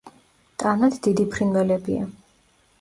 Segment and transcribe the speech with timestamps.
[0.63, 2.11] ტანად დიდი ფრინველებია.